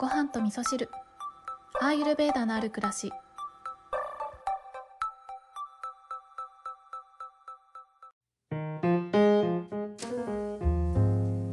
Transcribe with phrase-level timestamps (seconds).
[0.00, 0.88] ご飯と味噌汁。
[1.78, 3.12] アーユルベーダのある暮らし。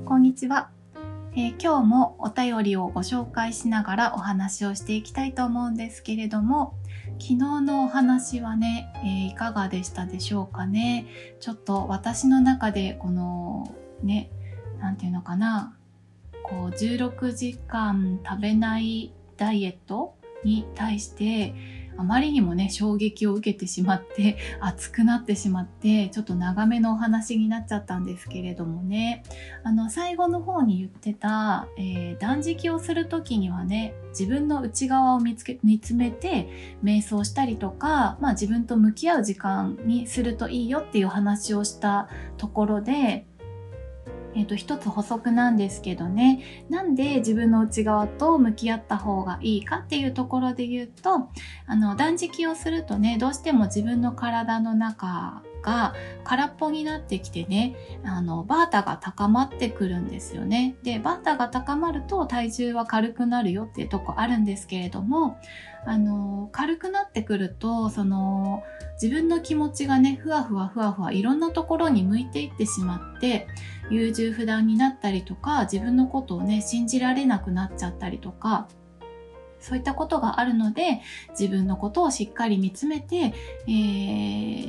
[0.05, 0.69] こんにちは、
[1.33, 6.73] えー今日もお便りをご紹介しながらお話をしていきたいと思うんですけれども
[7.19, 11.05] 昨日のお話はね、えーいかがでしたでしょうかね。
[11.41, 14.31] ちょっと私の中でこのね
[14.79, 15.76] なんていうのかな。
[16.49, 21.53] こう16時間食べないダイエットに対して
[21.97, 29.23] あまりにもね衝撃を受けてしまって 熱くなってしまってちょっと長めのお話になっちゃったんですけれどもね。
[29.63, 43.25] あの最後の方に言ってた、えー断食をする時にはね自分の内側を見つけ見つめて瞑想したりとか、まあ、自分と向き合う時間にするといいよっていう話をしたところで
[44.37, 46.65] えー、と一つ補足なんですけどね。
[46.69, 51.29] なんで自分の内側と向き合った方がいいかっていうところで言うと
[51.65, 60.77] あの断食をするとねどうしても自分の体の中が空っぽになってきてねあのバータが高まってくるんですよね。
[60.81, 65.37] でバータが高まると体重は軽くなるよっていうとこあるんですけれども
[65.85, 68.63] あの軽くなってくるとその
[69.01, 73.47] 自分の気持ちがねふわふわふわふわいろんなところに向いていってしまって
[73.89, 78.69] 優柔不断になったりとか自分のことをね信じられなくなっちゃったりとか
[79.59, 81.01] そういったことがあるので
[81.31, 83.33] 自分のことをしっかり見つめて、
[83.67, 83.71] え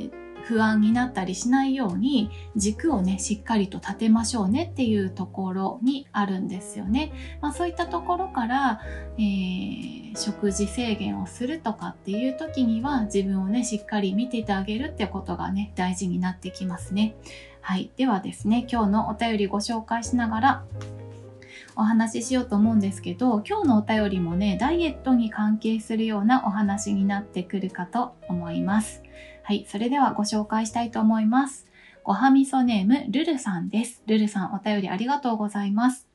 [0.09, 7.13] ー不安になったりしないように軸をねしっかりと立てましょうねっていうところにあるんですよね。
[7.43, 8.81] まあ、そういったところから、
[9.19, 17.15] えー食事制限をするとかっていう時には自分をねしっかり見ててあげるってことがね大事になってきますね。
[17.61, 20.65] はい、ではですね今日のお便りご紹介しながら
[21.77, 29.03] お話ししようと思うんですけど今日のお便りもねダイエットに関係するようなお話になってくるかと思います。
[29.49, 31.67] はい、それではご紹介したいと思います。
[32.05, 34.03] ごはみそネームルルさんです。
[34.05, 36.07] ルルさんお便りありがとうございます。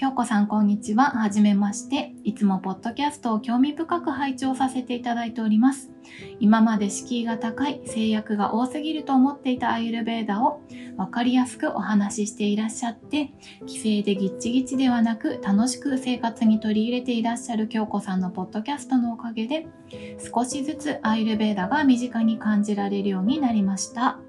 [0.00, 1.10] 京子さんこんにちは。
[1.10, 2.12] はじめまして。
[2.22, 5.90] いつもポッドキャストを興味深く拝聴させていただいております。
[6.38, 10.60] 今まで敷居が高い、制約が多すぎると思っていたアイルベーダを
[10.96, 13.32] わかりやすくお話ししていらっしゃって、
[13.62, 19.66] 規制でギッチギチではなく楽しく生活に取り入れていらっしゃる京子さんのポッドキャストのおかげで、
[20.32, 24.20] 少しずつアイルベーダが身近に感じられるようになりました。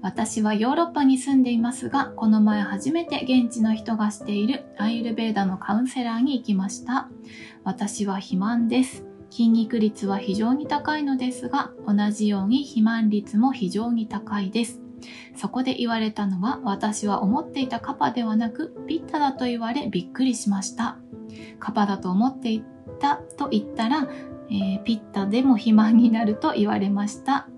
[0.00, 7.08] 私はヨーロッパに住んでいますが、この前初めて現地の人がしているアイルベーダのカウンセラーに行きました。
[7.64, 9.04] 私は肥満です。
[9.30, 14.80] 筋肉率は非常に高いのですが、同じように肥満率も非常に高いです。
[15.36, 20.98] そこで言われたのは、私は思っていたカパではなく、ピッタだと言われびっくりしました。
[21.58, 22.62] カパだと思ってい
[23.00, 24.08] たと言ったら、
[24.50, 27.48] えーピッタでも肥満になると言われました。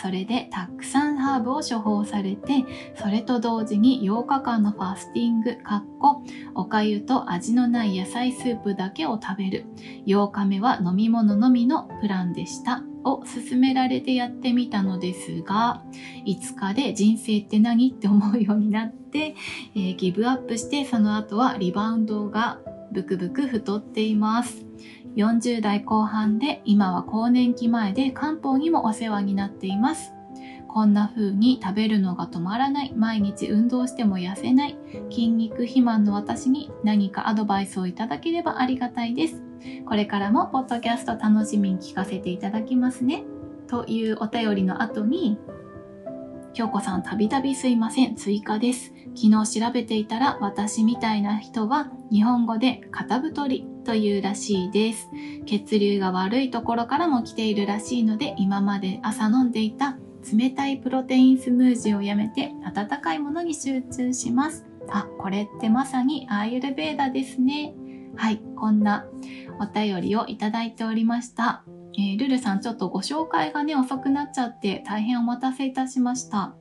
[0.00, 2.64] それでたくさんハーブを処方されて、
[2.96, 6.22] それと同時に8日間のファスティング、かっこ、
[6.54, 9.66] おかゆと味のない野菜スープだけを食べる。
[10.06, 12.82] 8日目は飲み物のみのプランでした。
[13.04, 15.84] を勧められてやってみたのですが、
[16.26, 19.36] 5日で人生って何って思うようになって、
[19.76, 22.58] えーギブアップしてその後はリバウンドが
[22.92, 24.65] ブクブク太っています。
[25.16, 30.12] 40代後半で今は更年期前で漢方にもお世話になっています。
[30.68, 34.76] こんな風に食べるのが止まらない、毎日運動しても痩せない、
[35.10, 39.42] 筋肉肥満の私に何かアドバイスをいただければありがたいです。
[39.86, 43.24] これからもポッドキャスト楽しみに聞かせていただきますね。
[43.68, 45.38] というお便りの後に、
[46.52, 48.14] 京子さんたびたびすいません。
[48.14, 48.92] 追加です。
[49.14, 55.08] 昨日調べていたら私みたいな人は日本語で肩太りというらしいです。
[55.46, 59.96] 血流が悪いところからも来ているらしいので今まで朝飲んでいた
[60.32, 64.66] 冷たいプロテインスムージーをやめて温かいものに集中します。
[64.90, 67.74] あ、これってまさにアーユルベーダですね。
[68.16, 69.06] はい、こんな
[69.60, 71.62] お便りをいただいておりました。
[71.96, 76.54] えールルさんちょっとご紹介がね遅くなっちゃって大変お待たせいたしました。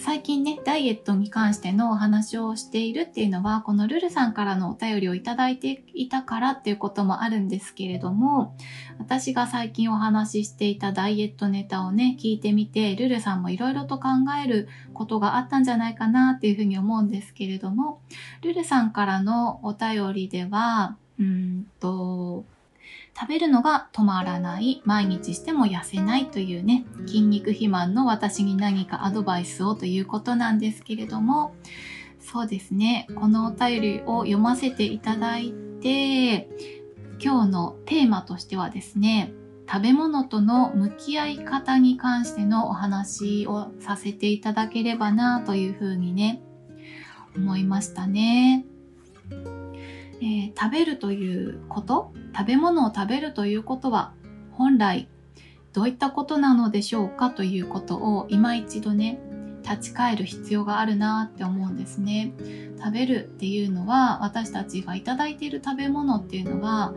[0.00, 8.56] 最近ね、ダイエットに関してのお話をしているっていうのは、このルルさんからのお便りをいただいていたからっていうこともあるんですけれども、
[8.98, 14.08] 私が最近お話ししていたダイエットネタをね、聞いてみて、ルルさんもいろいろと考
[14.42, 18.00] えることがあったんじゃないかなっていうふうに思うんですけれども、
[18.42, 22.44] ルルさんからのお便りでは、うんと、
[23.18, 31.54] 食べるのが止まらない、毎日しても痩せないというね、筋肉肥満の私に何かアドバイスをということなんですけれども、
[32.20, 36.48] そうですね、このお便りを読ませていただいて
[37.22, 39.32] 今日のテーマとしてはですね
[39.70, 46.42] 食べ物との向き合い方に関してのお話をさせていただければなというふうにね
[47.36, 48.64] 思いましたね。
[50.20, 54.12] えー、食べるということ食べ物を食べるということは
[54.52, 55.08] 本来
[55.72, 59.20] どういったことなのでしょうかということを今一度ね
[59.62, 62.32] 立ち返る必要があるなって思うんですね。
[62.78, 66.94] 食べるっていうのは私たちが頂いている食べ物っていうのは、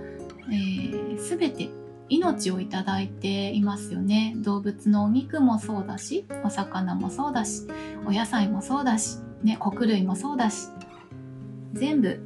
[0.50, 1.70] えー、全て
[2.08, 4.36] 命をいただいていますよね。
[4.38, 7.68] 動物のお肉もそうだしお魚もそうだし
[8.06, 10.68] お野菜もそうだし、ね、穀類もそうだし
[11.74, 12.20] 全部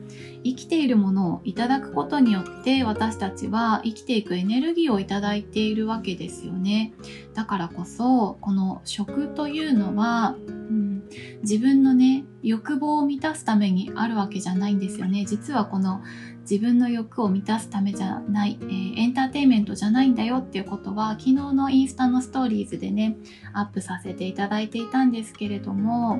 [0.43, 6.93] 生きているものをいただくことによって私たちは生きていくエネルギーをいただいているわけですよね。
[7.33, 11.03] だからこそこの食というのは、うん、
[11.41, 15.25] 自分のね欲望を満たすためにあるわけじゃないんですよね。
[15.25, 16.01] 実はこの
[16.49, 23.17] 自分の欲を満たすためじゃない、えー、エンターテインメントじゃないんだよっていうことは昨日のインスタのストーリーズでね
[23.53, 26.19] アップさせていただいていたんですけれども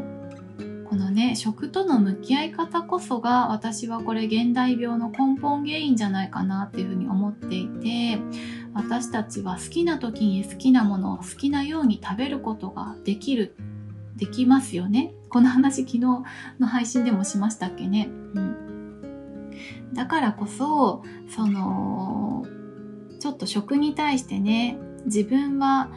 [0.90, 8.20] このね食との向き合い方こそが私はこれ現代病の根本原因じゃないかなっていうふうに思っていて
[8.74, 13.56] 私たちは好きな時に好きなものを好きなように食べることができる
[14.16, 15.14] できますよね。
[15.28, 16.24] この話昨日の
[16.68, 22.46] 配信でもしましたっけね、うん、だからこそその
[23.20, 25.90] ちょっと食に対してね自分は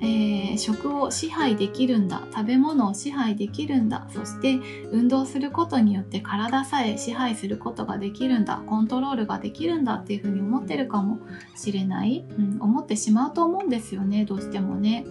[0.00, 2.22] えー、食を支配できるんだ。
[2.32, 4.08] 食べ物を支配できるんだ。
[4.12, 4.58] そして
[4.92, 8.62] 運動することによって体さえ支配することができるんだ。
[8.66, 9.94] コントロールができるんだ。
[9.94, 11.18] っていうふうに思ってるかも
[11.54, 14.24] しれない、うん、思ってしまうと思うんですよね。
[14.24, 15.04] どうしてもね。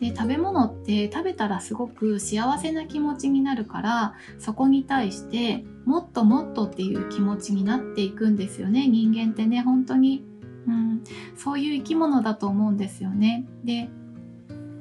[0.00, 8.86] で食べ物って食べたらすごく幸せな気持ちになるからそこに対してもっともっとっていう気持ちになっていくんですよね。
[8.88, 10.24] 人間ってね本当に、
[10.66, 11.02] うん、
[11.36, 13.46] そういう生き物だと思うんですよね。
[13.64, 13.88] で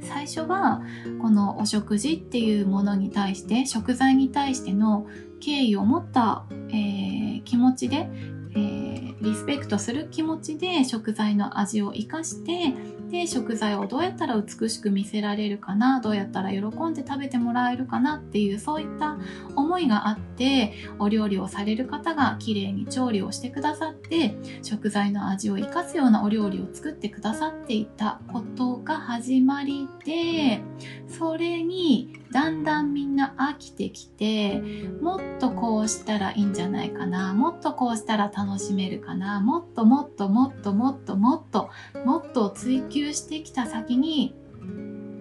[0.03, 0.81] 最初は
[1.21, 5.07] このお食事っていうものに対して食材に対しての
[5.39, 8.07] 敬意を持った、えー、気持ちで、
[8.55, 12.73] えー、リスペクトする気持ちで食材の味を生かして
[13.13, 19.17] で食材をどうやったら美しく見せられるかなどうやったら喜んで食べてもらえるかなっていうそういった
[19.55, 30.61] 思いがあってお料理をされる方が綺麗に調理をしてくださって食材の味を生かすようなお料理を作ってくださっていたことが始まりで
[31.07, 34.59] それにだんだんみんな飽きてきて
[35.01, 41.69] もっとこうしたらいいんじゃないかなもっとこうしたら楽しめるかなもっともっともっともっともっと
[42.03, 44.35] もっと追求してきた先に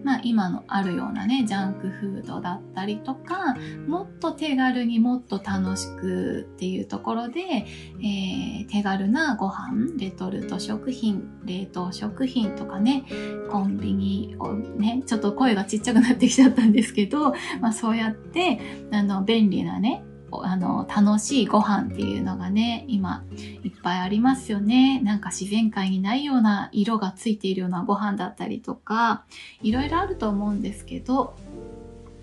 [0.04, 3.56] まあ、今のあるようなねジャンクフードだったりとか
[3.86, 13.04] もっと手軽にもっと楽しくっていうところで、えー、手軽なご飯レトルト食品冷凍食品とかね
[13.50, 18.60] コンビニをねちょっと声がちっちゃくなってきちゃったんですけど、まあ、そうやって
[18.92, 20.04] あの便利なね
[20.44, 23.24] あの楽しいご飯っていうのがね今
[23.62, 29.24] いっぱいありますよねなんか自然界にないような色がついているようなご飯だったりとか
[29.62, 31.34] いろいろあると思うんですけど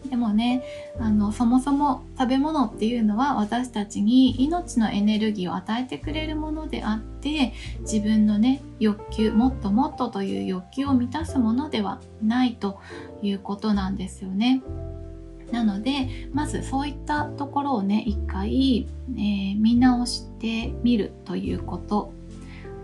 [0.09, 0.63] でもね
[0.99, 12.79] あのそもそも食べ物っていうのは私たちに命のエネルギーを与えてくれるものであって自分のね欲求もっともっとという欲求を満たすものではないと
[13.21, 14.61] いうことなんですよね。
[15.51, 22.13] なのでまずそういったところをね一回、えー、見直してみるということ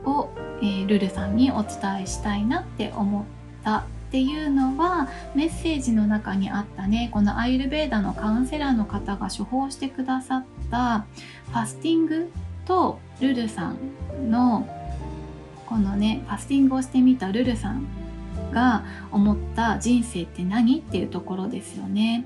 [0.05, 0.29] を、
[0.61, 3.25] えー、ルルさんにお伝えしたいなって思っ
[3.63, 11.05] たっていうのはメッセージの中にあったねこのアイルベーダのカウンセラーの方が処方してくださった
[11.47, 12.31] ファスティング
[12.65, 13.73] とルルさ
[14.19, 14.67] んの
[15.65, 17.87] このねファスティングをしてみたルルさん
[18.51, 22.25] が思った人生って何っていうところですよね。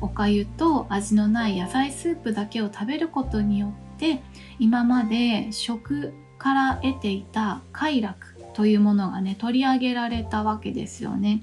[0.00, 4.22] おかゆと味のない野菜スープだけを食べることによって
[4.58, 11.42] 今まで食から得ていた快楽というものがね取り上げられたわけですよね。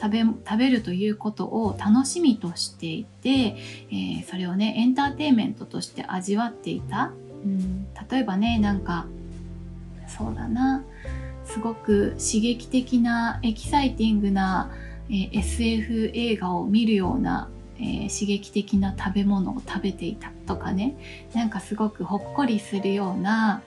[0.00, 7.12] 食べ食べるということを楽しみとしていて、えー、それをねエンターテインメントとして味わっていた、
[7.44, 9.06] うん、例えばねなんか
[10.08, 10.84] そうだな。
[11.46, 14.70] すごく刺激的なエキサイティングな、
[15.08, 17.48] えー、SF 映画を見るような、
[17.78, 20.96] えー、刺激的な食べ物を食べていたとかね。
[21.34, 23.62] なんかすごくほっこりするような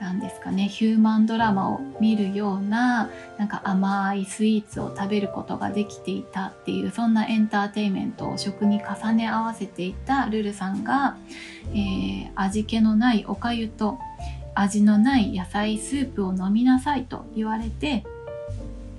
[0.00, 11.16] なんですかねヒューマンドラマを見るようななんか甘いスイーツを食べることができていたっていうそんなエンターテインメントを食に重ね合わせていたルルさんが、
[11.72, 13.98] えー、味気のないおかゆと
[14.60, 18.04] 味のない野菜スープを飲みなさいと言われて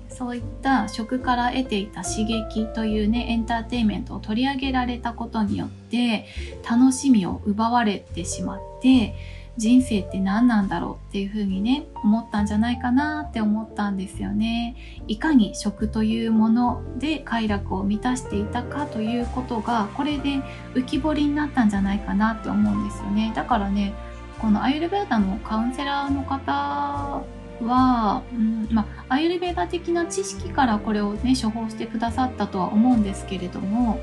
[0.08, 6.26] そういった食から得ていた刺激というねエンターテインメントを取り上げられたことによって
[6.68, 9.14] 楽しみを奪われてしまって
[9.56, 14.76] 人生って何なんだろうっていうふうにね思ったんじゃないかなって思ったんですよね。
[15.06, 20.40] いかに食というもので快楽を満たしていたかということがこれで
[20.74, 23.32] 浮き彫りになったんじゃないかなって思うんですよね。
[23.34, 23.92] だからね
[24.40, 27.22] このアユルベーダのカウンセラーの方
[27.62, 34.00] は、うんまあ、アユルベーダ的な知識からこれをね処方してくださったとは思うんですけれども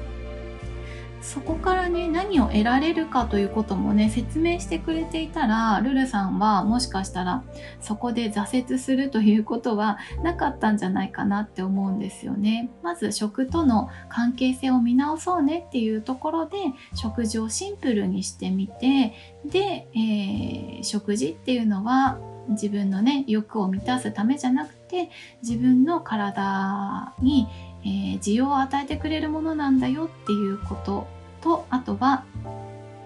[1.28, 7.44] そこからね何を得られるかということもね説明してくれていたらルルさんはもしかしたら
[7.82, 12.70] そこで挫折するということはなかったんじゃないかなって思うんですよね。
[12.82, 16.58] まず食との関係性を見直そうねっていうところで
[16.96, 25.10] 食事をシンプルにしてみてで、えー、食事っていうのは自分のね欲を満たすためじゃなくて
[25.44, 27.48] 自分の体に、
[27.84, 27.88] え、
[28.20, 31.17] 需要を与えてくれるものなんだよっていうこと
[31.48, 32.26] とあとは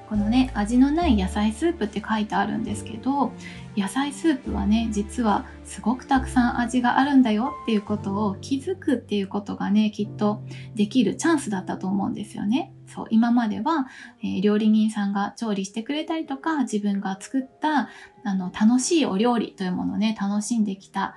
[0.10, 3.32] このね味のない野菜スープって書いてあるんですけど
[3.78, 10.42] 野菜スープはね実はすごくたくさん味があるんだよっていうことを気づくっていうことがねきっと
[10.76, 12.74] できるチャンスだったと思うんですよね。
[12.88, 13.88] そう今までは、
[14.22, 17.88] えー、料理人さんが調理してくれたりとか自分が作った
[18.26, 21.16] あの楽しいお料理というものをね楽しんできた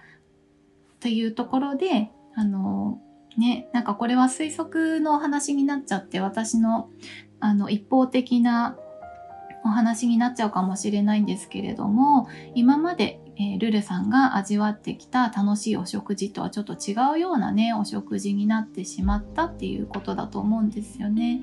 [1.00, 3.00] というところであの
[3.36, 6.88] ね、なんかこれは推測のお話になっちゃって私の
[7.40, 8.76] あの一方的な
[9.64, 21.40] お話になっちゃうかもしれないんですけれども今まで、えー、ルルさんが味わってきた楽しいお食事とはちょっと違うようなねお食事になってしまったっていうことだと思うんですよね。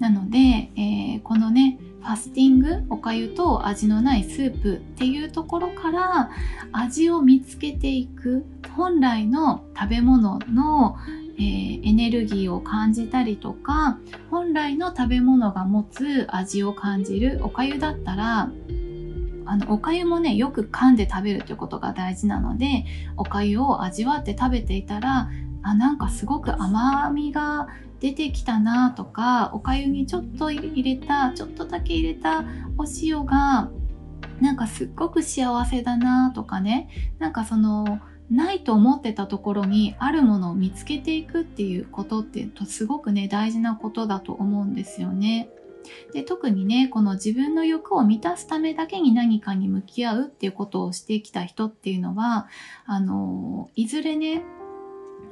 [0.00, 6.30] なので、えー、このねファスティングおかゆと味のないスープっていうところから
[6.72, 10.96] 味を見つけていく本来の食べ物の、
[11.36, 13.98] えー、エネルギーを感じたりとか
[14.30, 18.50] 本来の食べ物が持つ味を感じるおかゆだったら
[19.44, 22.86] あのおかゆもねよく噛んで食べるということが大事なので
[23.18, 25.28] おかゆを味わって食べていたら
[25.62, 27.68] あなんかすごく甘みが
[28.00, 32.44] 出てきたなとかおかゆにちょっと入れたちょっとだけ入れた
[32.78, 33.70] お塩が
[34.40, 36.88] なんかすっごく幸せだなとかね
[37.18, 45.50] なんかそのないと思ってたところにあるものを見つけていくっていうことってすごくね大事なことだと思うんですよね。
[46.12, 52.48] で特にねこの自分の欲を満たすためだけに何かに向き合うっていうことをしてきた人っていうのは
[52.86, 54.42] あのいずれね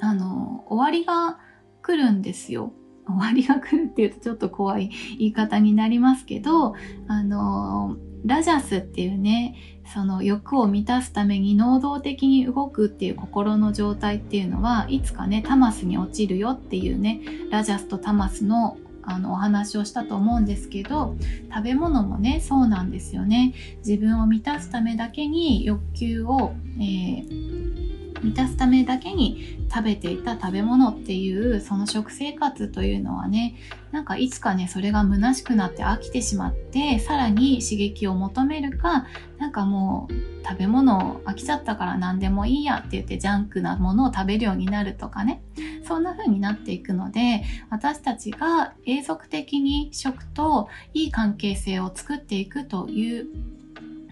[0.01, 1.39] あの終わりが
[1.81, 2.73] 来るんですよ。
[3.07, 6.75] 終わりが来るっていうとちょっと怖い 言い方になりますけど、
[7.07, 9.55] あの、ラジャスっていうね、
[9.85, 21.15] その欲を満たすために能動的に動くっていう心の状態っていうのはいつかね、タマスに落ちるよっていうね、ラジャスとタマスのあのお話をしたと思うんですけど
[21.51, 27.88] 食べ物もねそうなんですよね自分を満たすためだけに欲求を、えー
[28.21, 33.55] 満たすためだけに食べていた食べ物っていうその食生活というのはね
[33.91, 39.05] なんかいつかねそれが虚しくなって飽きてしまってさらに刺激を求めるか
[39.37, 45.41] なんかもう食べ物飽きちゃったから何でもいいやって言ってジャンクなものを食べるようになるとかね。
[45.89, 53.27] そんな風になっていくので私たちが永続的に食といい関係性を作っていくという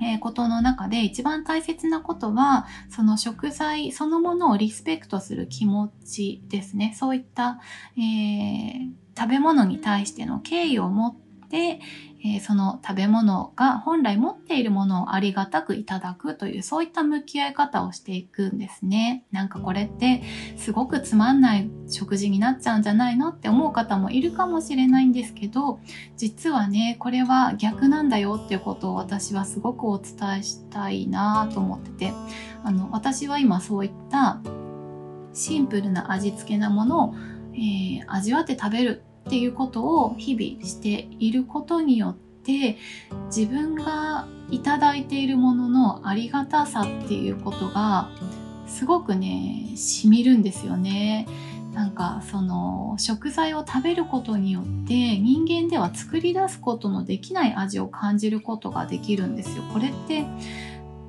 [0.02, 6.94] えことの中で一番大切なことはその食材そのものをリスペクトする気持ちですね。
[6.98, 7.60] そういった、
[7.98, 11.16] えー、食べ物に対しての敬意を持っ
[11.50, 19.24] てー、その食べ物が本来持っているものをありがたくいただくというそういった向き合い方をしていくんですね。
[19.32, 20.24] なんかこれって
[20.58, 25.80] すごくつまんない食事になっちゃうんじゃないのって思う方もいるかもしれないんですけど
[26.16, 32.14] 実はねこれは逆なんだよっていうことを私はすごくお伝えしたいなと思ってて
[32.64, 34.42] あの私は今そういった
[35.34, 37.16] シンプルな味付けなものを、
[37.54, 42.78] えー、味わって食べるっていうことを日々していることによって
[43.26, 48.10] 自分がいただいているもののありがたさっていうことが
[48.68, 51.28] すごくねしみるんですよね。
[51.74, 59.64] なんかその食材を食べることによって人間では作り出すことのできない味を感じることができるんですよ。
[59.74, 60.26] これって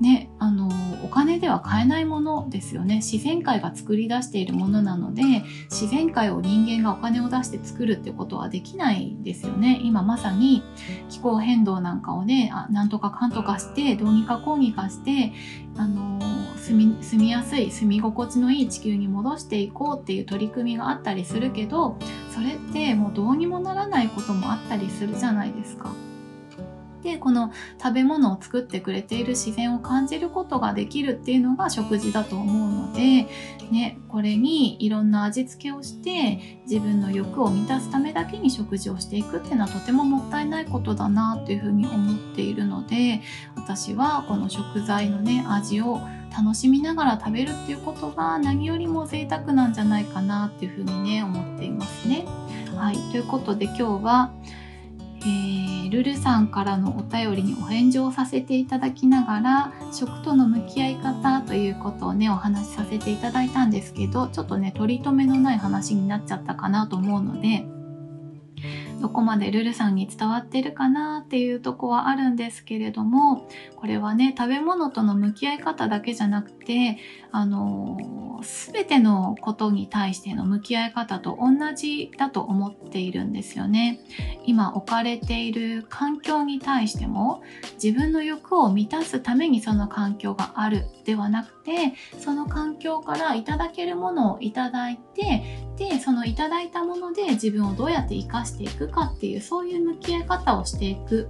[0.00, 0.68] ねあの
[1.05, 5.23] お金では買えないものですよね自然界が作り出しているものなので
[5.71, 10.62] 自然界を人間がお金を出して作るってことはできないですよね今まさに
[11.09, 15.33] 気候変動なんかをねあなんとかかんとかしてどうにかこうにかして
[15.76, 16.19] あの
[16.57, 21.97] 住み住みやすい住み心地のいい地球に戻していこうっていう取り組みがあったりするけど
[22.35, 26.07] それってもうどうにもならないこともあったりするじゃないですか。
[27.08, 33.26] でこの食べ物を作ってくれている自然を感じることができるっていうのが食事だと思うので、
[33.70, 43.22] ね、これにいろんな味付けをして自分の欲を満たすためだけに食事をしていくっていうのはとてももったいないことだなというふうに思っているので
[43.56, 46.00] 私はこの食材のね味を
[46.36, 52.26] 楽しみながら食べるっていうことが何よりも贅沢なんじゃないかなっていうふうにね思っていますね。
[52.76, 54.30] はい、ということで今日は
[55.20, 67.66] えー、ルルさんからのお便りにお返事をさせていただきながら食との向き合い方ということをねお話しさせていただいたんですけどちょっとね取り留めのない話になっちゃったかなと思うので
[69.00, 76.98] どこまでルルさんに伝わってるかなっていうとこはあるんですけれどもこれはね食べ物との向き合い方だけじゃなくて
[77.30, 77.96] あの
[78.42, 84.00] 全てのことに対しての向き合い方と同じだと思っているんですよね。
[84.45, 87.42] 今置かれている環境に対しても
[87.83, 95.42] 自分の欲を満たすためにその環境があるではなくてその環境からいただけるものをいただいて
[95.76, 101.28] でそのいただいたもので自分をどうやって生かしていくかっていうそういう向き合い方をしていく。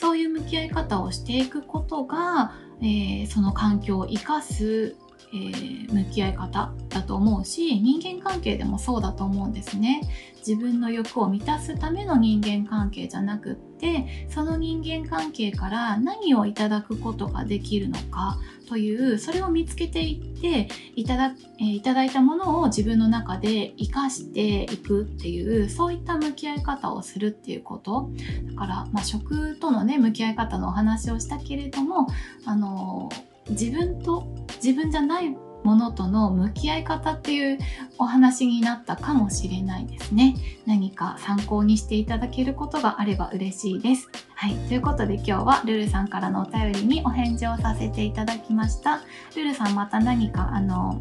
[0.00, 4.96] そういう向き合い方をしていくことが、えー、その環境を生かす
[5.32, 10.00] えー、向き合い方だと思うし人間関係でもそうだと思うんですね。
[10.46, 28.10] 自分の欲を満たすための人間関係じゃなくってその人間関係から何をいただくことができるのかというそれを見つけていっていただ,、えー、いただいたものを自分の中で生かしていくっていうそういった向き合い方をするっていうこと。
[28.52, 32.06] だから、まあ、食とのね向き合い方のお話をしたけれども
[32.46, 33.10] あの
[33.50, 34.26] 自分と
[34.62, 37.58] 自分じゃないものとの向き合い方っていう
[37.98, 40.34] お話になったかもしれないですね。
[40.66, 44.08] 何か参考にしていただけることがあれば嬉しいです。
[44.34, 44.54] はい。
[44.68, 49.00] ということで今日はルルさんからのお便りにお返事をさせていただきました。
[49.36, 51.00] ルルさんまた何かあの、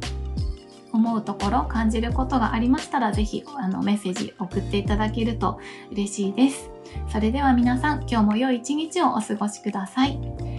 [0.91, 5.59] 思うところ、感じることがありましたら、ぜひあのメッセージ送っていただけると
[5.91, 6.69] 嬉しいです。
[7.11, 10.58] それでは皆さん、今日も良い一日をお過ごしください。